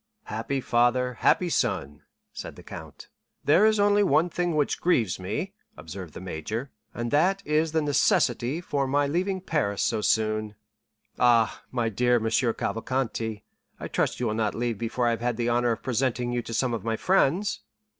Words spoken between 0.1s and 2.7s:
"Happy father, happy son!" said the